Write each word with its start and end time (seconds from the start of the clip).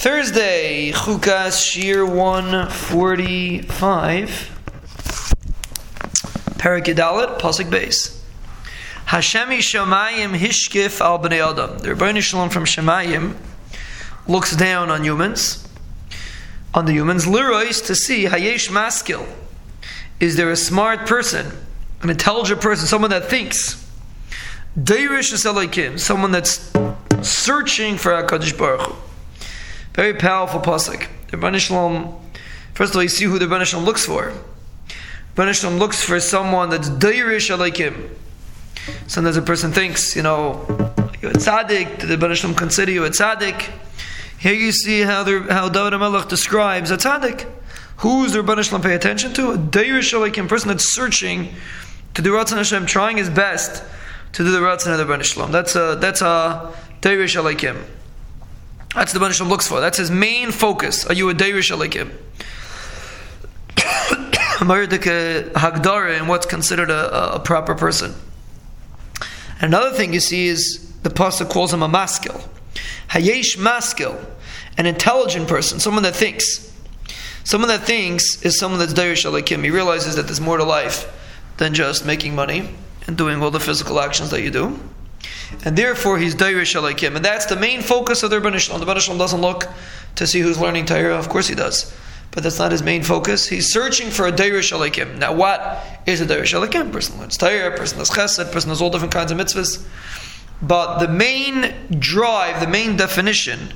Thursday, 0.00 0.92
Chukas 0.92 1.62
Shir 1.62 2.06
145, 2.06 3.68
Paragadalit, 6.56 7.38
Pasik 7.38 7.68
Base. 7.68 8.24
Hashem 9.04 9.50
Mishamayim 9.50 10.38
Hishkif 10.38 11.02
al 11.02 11.18
Bnei 11.18 11.46
Adam. 11.46 11.80
The 11.80 11.88
Ribono 11.88 12.22
Shel 12.22 12.40
Olam 12.40 12.50
from 12.50 12.64
Shemayim 12.64 13.36
looks 14.26 14.56
down 14.56 14.88
on 14.88 15.04
humans, 15.04 15.68
on 16.72 16.86
the 16.86 16.92
humans, 16.92 17.26
lirois 17.26 17.84
to 17.84 17.94
see 17.94 18.24
Hayesh 18.24 18.70
Maskil. 18.70 19.26
Is 20.18 20.36
there 20.36 20.50
a 20.50 20.56
smart 20.56 21.06
person, 21.06 21.52
an 22.00 22.08
intelligent 22.08 22.62
person, 22.62 22.86
someone 22.86 23.10
that 23.10 23.26
thinks? 23.28 23.86
Deirish 24.78 25.34
Es 25.34 25.44
Elokim, 25.44 26.00
someone 26.00 26.32
that's 26.32 26.72
searching 27.20 27.98
for 27.98 28.12
HaKadosh 28.12 28.56
Baruch 28.56 28.80
Hu. 28.86 29.09
Very 29.94 30.14
powerful 30.14 30.60
pasuk. 30.60 31.08
The 31.30 31.36
Ribono 31.36 31.58
Shel 31.58 31.76
Olam, 31.76 32.20
first 32.74 32.92
of 32.92 32.96
all, 32.96 33.02
you 33.02 33.08
see 33.08 33.24
who 33.24 33.38
the 33.38 33.46
Ribono 33.46 33.64
Shel 33.64 33.80
Olam 33.80 33.84
looks 33.84 34.06
for. 34.06 34.32
Ribono 35.34 35.52
Shel 35.52 35.70
Olam 35.70 35.78
looks 35.78 36.02
for 36.02 36.20
someone 36.20 36.70
that's 36.70 36.88
Deirish 36.88 37.50
Es 37.50 37.56
Elokim. 37.56 38.10
Sometimes 39.06 39.36
a 39.36 39.42
person 39.42 39.72
thinks, 39.72 40.14
you 40.16 40.22
know, 40.22 40.64
you're 41.20 41.32
a 41.32 41.34
tzaddik, 41.34 42.00
the 42.00 42.16
Ribono 42.16 42.34
Shel 42.34 42.50
Olam 42.50 42.56
consider 42.56 42.92
you 42.92 43.04
a 43.04 43.10
tzaddik? 43.10 43.68
Here 44.38 44.54
you 44.54 44.72
see 44.72 45.02
how, 45.02 45.22
the, 45.22 45.46
how 45.50 45.68
David 45.68 45.92
HaMelech 45.92 46.28
describes 46.28 46.90
a 46.90 46.96
tzaddik. 46.96 47.46
Who's 47.98 48.32
the 48.32 48.38
Ribono 48.38 48.62
Shel 48.62 48.78
Olam 48.78 48.82
pay 48.82 48.94
attention 48.94 49.32
to? 49.34 49.50
A 49.50 49.54
Es 49.54 50.12
Elokim, 50.12 50.48
person 50.48 50.68
that's 50.68 50.92
searching 50.92 51.52
to 52.14 52.22
do 52.22 52.32
Ratzon 52.32 52.56
Hashem, 52.56 52.86
trying 52.86 53.16
his 53.18 53.28
best 53.28 53.82
to 54.32 54.44
do 54.44 54.50
the 54.50 54.60
Ratzon 54.60 54.92
of 54.92 54.98
the 54.98 55.04
Ribono 55.04 55.24
Shel 55.24 55.46
Olam. 55.46 55.52
That's 55.52 55.74
a, 55.74 55.98
that's 56.00 56.22
a 56.22 56.72
Deirish 57.02 57.36
Es 57.36 57.42
Elokim. 57.42 57.84
That's 58.94 59.12
the 59.12 59.32
Shalom 59.32 59.48
looks 59.48 59.68
for. 59.68 59.80
That's 59.80 59.98
his 59.98 60.10
main 60.10 60.50
focus. 60.50 61.06
Are 61.06 61.14
you 61.14 61.30
a 61.30 61.34
Deirish 61.34 61.70
Es 61.70 61.76
Elokim? 61.76 62.12
Uh, 64.60 64.64
Hagdara 64.66 66.18
and 66.18 66.28
what's 66.28 66.44
considered 66.44 66.90
a, 66.90 67.36
a, 67.36 67.40
proper 67.40 67.74
person. 67.74 68.14
Another 69.58 69.90
thing 69.96 70.12
you 70.12 70.20
see 70.20 70.48
is 70.48 70.92
the 71.02 71.08
pasuk 71.08 71.48
calls 71.48 71.72
him 71.72 71.82
a 71.82 71.88
maskil. 71.88 72.46
Hayesh 73.08 73.56
maskil, 73.56 74.22
an 74.76 74.84
intelligent 74.84 75.48
person, 75.48 75.80
someone 75.80 76.02
that 76.02 76.14
thinks. 76.14 76.70
Someone 77.42 77.68
that 77.68 77.84
thinks 77.84 78.42
is 78.42 78.58
someone 78.58 78.78
that's 78.78 78.92
Deirish 78.92 79.24
Es 79.24 79.32
Elokim. 79.32 79.64
He 79.64 79.70
realizes 79.70 80.16
that 80.16 80.24
there's 80.24 80.42
more 80.42 80.58
to 80.58 80.64
life 80.64 81.10
than 81.56 81.72
just 81.72 82.04
making 82.04 82.34
money 82.34 82.68
and 83.06 83.16
doing 83.16 83.42
all 83.42 83.50
the 83.50 83.60
physical 83.60 83.98
actions 83.98 84.28
that 84.28 84.42
you 84.42 84.50
do. 84.50 84.78
And 85.64 85.76
therefore, 85.76 86.18
he's 86.18 86.34
Dairish 86.34 86.74
Alekim. 86.74 87.16
And 87.16 87.24
that's 87.24 87.46
the 87.46 87.56
main 87.56 87.82
focus 87.82 88.22
of 88.22 88.30
the 88.30 88.58
Shalom. 88.58 88.84
The 88.84 89.00
Shalom 89.00 89.18
doesn't 89.18 89.40
look 89.40 89.64
to 90.16 90.26
see 90.26 90.40
who's 90.40 90.58
learning 90.58 90.86
Torah. 90.86 91.16
Of 91.16 91.28
course 91.28 91.48
he 91.48 91.54
does. 91.54 91.94
But 92.30 92.44
that's 92.44 92.58
not 92.58 92.70
his 92.70 92.82
main 92.82 93.02
focus. 93.02 93.48
He's 93.48 93.72
searching 93.72 94.10
for 94.10 94.26
a 94.26 94.32
Dairish 94.32 94.72
Alekim. 94.72 95.18
Now, 95.18 95.34
what 95.34 95.84
is 96.06 96.20
a 96.20 96.26
Dairish 96.26 96.54
Alekim? 96.54 96.92
Person 96.92 97.18
learns 97.18 97.36
Torah, 97.36 97.76
person 97.76 97.98
does 97.98 98.10
chesed, 98.10 98.52
person 98.52 98.70
does 98.70 98.80
all 98.80 98.90
different 98.90 99.12
kinds 99.12 99.32
of 99.32 99.38
mitzvahs. 99.38 99.84
But 100.62 101.00
the 101.00 101.08
main 101.08 101.74
drive, 101.98 102.60
the 102.60 102.68
main 102.68 102.96
definition 102.96 103.72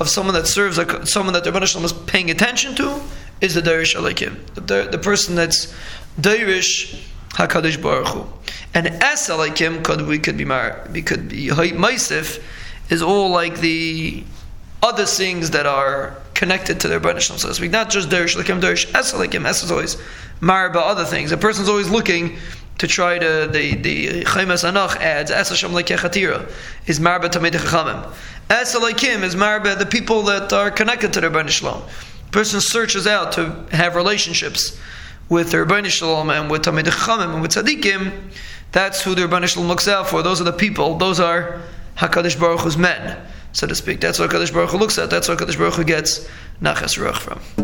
of 0.00 0.08
someone 0.08 0.34
that 0.34 0.46
serves, 0.46 0.78
a, 0.78 1.06
someone 1.06 1.32
that 1.34 1.44
the 1.44 1.66
Shalom 1.66 1.84
is 1.84 1.92
paying 1.92 2.30
attention 2.30 2.74
to, 2.76 3.00
is 3.40 3.54
the 3.54 3.60
Dairish 3.60 3.94
Alekim. 3.94 4.36
The, 4.54 4.88
the 4.90 4.98
person 4.98 5.36
that's 5.36 5.72
Dairish 6.20 7.00
Hakadosh 7.34 7.80
Baruch 7.80 8.08
Hu. 8.08 8.26
And 8.74 8.86
es 8.86 9.28
alekim 9.28 9.82
could 9.82 10.06
we 10.06 10.18
could 10.18 10.36
be 10.36 10.44
mar 10.44 10.86
we 10.92 11.02
could 11.02 11.28
be 11.28 11.48
ma'isif 11.48 12.42
is 12.90 13.02
all 13.02 13.30
like 13.30 13.60
the 13.60 14.22
other 14.82 15.06
things 15.06 15.50
that 15.50 15.66
are 15.66 16.16
connected 16.34 16.80
to 16.80 16.88
their 16.88 17.00
Rebbeinu 17.00 17.22
so 17.22 17.48
to 17.48 17.54
speak. 17.54 17.70
Not 17.70 17.90
just 17.90 18.08
derish 18.08 18.36
alekim 18.36 18.60
derish 18.60 18.92
es 18.94 19.12
alekim. 19.12 19.46
Es 19.46 19.62
is 19.62 19.70
always 19.70 19.96
marba 20.40 20.76
other 20.76 21.04
things. 21.04 21.32
A 21.32 21.36
person's 21.36 21.68
always 21.68 21.88
looking 21.88 22.36
to 22.78 22.86
try 22.86 23.18
to 23.18 23.48
the 23.50 23.76
the 23.76 24.24
Chaimas 24.24 24.70
Anach 24.70 24.96
adds 24.96 25.30
es 25.30 25.48
Hashem 25.48 25.70
lekechatira 25.70 26.50
is 26.86 26.98
marba 27.00 27.30
talmidei 27.30 27.60
chachamim. 27.60 28.14
Es 28.50 28.74
alekim 28.74 29.22
is 29.22 29.36
marba 29.36 29.78
the 29.78 29.86
people 29.86 30.22
that 30.24 30.52
are 30.52 30.70
connected 30.70 31.12
to 31.14 31.20
their 31.20 31.48
Shalom. 31.48 31.82
Person 32.30 32.60
searches 32.60 33.06
out 33.06 33.32
to 33.32 33.64
have 33.72 33.94
relationships 33.94 34.78
with 35.28 35.50
the 35.50 35.58
Ribono 35.58 35.86
Shel 35.86 36.08
Olam 36.08 36.40
and 36.40 36.50
with 36.50 36.62
Talmidei 36.62 36.90
Chachamim 36.90 37.32
and 37.32 37.42
with 37.42 37.52
Tzaddikim, 37.52 38.12
that's 38.72 39.02
who 39.02 39.14
the 39.14 39.22
Ribono 39.22 39.46
Shel 39.46 39.62
Olam 39.62 39.68
looks 39.68 39.88
out 39.88 40.08
for. 40.08 40.22
Those 40.22 40.40
are 40.40 40.44
the 40.44 40.52
people. 40.52 40.96
Those 40.98 41.20
are 41.20 41.60
Hakadosh 41.96 42.38
Baruch 42.38 42.60
Hu's 42.60 42.76
men, 42.76 43.18
so 43.52 43.66
to 43.66 43.74
speak. 43.74 44.00
That's 44.00 44.18
what 44.18 44.30
Hakadosh 44.30 44.52
Baruch 44.52 44.70
Hu 44.70 44.78
looks 44.78 44.98
at. 44.98 45.10
That's 45.10 45.28
what 45.28 45.38
Hakadosh 45.38 45.58
Baruch 45.58 45.74
Hu 45.74 45.84
gets 45.84 46.28
Nachas 46.60 46.98
Ruach 46.98 47.18
from. 47.18 47.61